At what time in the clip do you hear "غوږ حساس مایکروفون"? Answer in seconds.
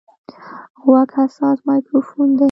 0.83-2.27